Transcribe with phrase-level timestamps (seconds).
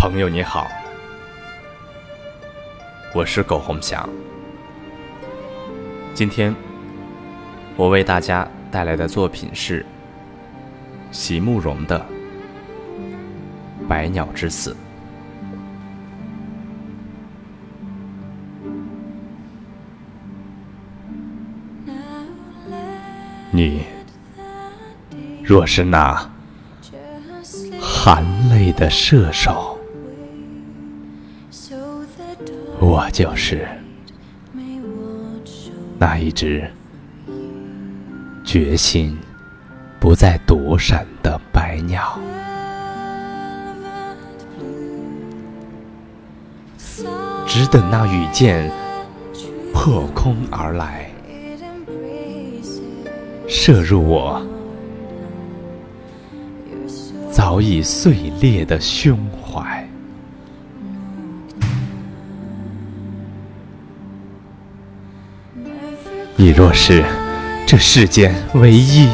[0.00, 0.66] 朋友你好，
[3.14, 4.08] 我是苟洪祥。
[6.14, 6.56] 今天
[7.76, 9.84] 我为大家带来的作品是
[11.12, 12.00] 席慕容的
[13.86, 14.72] 《百鸟之死》。
[23.50, 23.84] 你
[25.44, 26.30] 若是那
[27.78, 29.69] 含泪的射手，
[32.80, 33.68] 我就是
[35.98, 36.66] 那一只
[38.42, 39.16] 决心
[40.00, 42.18] 不再躲闪的白鸟。
[47.46, 48.70] 只等那羽箭
[49.74, 51.10] 破空而来，
[53.46, 54.40] 射入我
[57.30, 59.79] 早已碎裂的胸怀。
[66.40, 67.04] 你若是
[67.66, 69.10] 这世间唯一、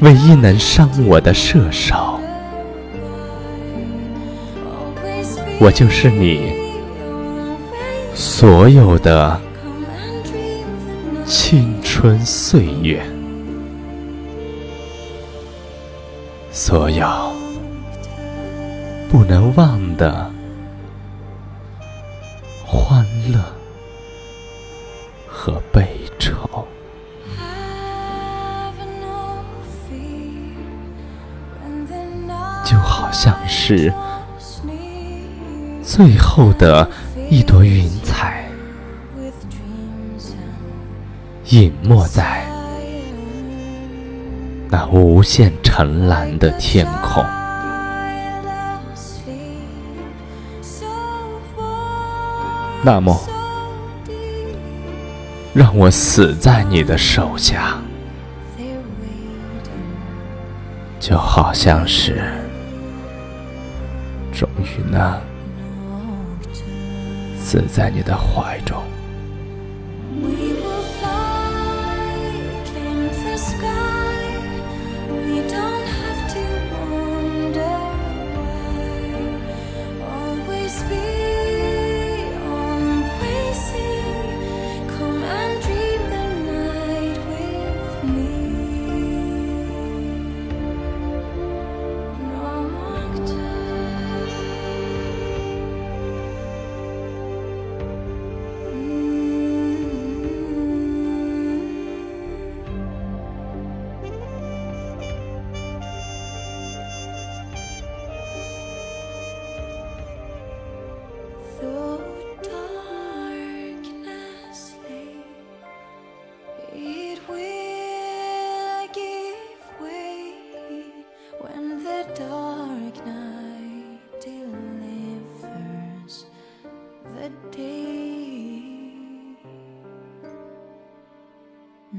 [0.00, 2.20] 唯一能伤我的射手，
[5.58, 6.52] 我就是你
[8.14, 9.40] 所有的
[11.26, 13.02] 青春岁月，
[16.52, 17.04] 所有
[19.10, 20.30] 不能忘的
[22.64, 23.57] 欢乐。
[25.48, 26.36] 和悲愁。
[32.62, 33.90] 就好像是
[35.82, 36.86] 最后的
[37.30, 38.44] 一朵云彩，
[41.46, 42.46] 隐没在
[44.68, 47.24] 那无限澄蓝的天空。
[52.82, 53.18] 那么，
[55.58, 57.76] 让我死在你的手下，
[61.00, 62.22] 就好像是
[64.32, 65.20] 终于呢，
[67.40, 68.80] 死在你的怀中。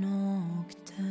[0.02, 1.04] nokte